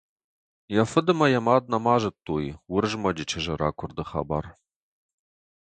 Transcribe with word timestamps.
Йӕ 0.73 0.83
фыд 0.91 1.07
ӕмӕ 1.11 1.27
йӕ 1.33 1.41
мад 1.47 1.63
нӕма 1.71 1.95
зыдтой 2.01 2.45
Уырызмӕджы 2.71 3.25
чызджы 3.29 3.53
ракуырды 3.61 4.03
хабар. 4.09 4.45